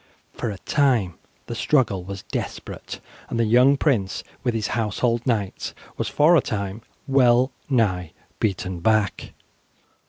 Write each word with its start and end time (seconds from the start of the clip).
For 0.33 0.49
a 0.49 0.57
time 0.57 1.19
the 1.45 1.53
struggle 1.53 2.03
was 2.03 2.23
desperate, 2.23 2.99
and 3.29 3.39
the 3.39 3.45
young 3.45 3.77
prince, 3.77 4.23
with 4.43 4.55
his 4.55 4.69
household 4.73 5.27
knights, 5.27 5.75
was 5.95 6.07
for 6.09 6.35
a 6.35 6.41
time 6.41 6.81
well 7.05 7.51
nigh 7.69 8.13
beaten 8.39 8.79
back. 8.79 9.33